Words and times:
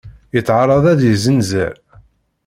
Yettεaraḍ 0.33 0.85
ad 0.93 0.99
yezzinzer. 1.03 1.73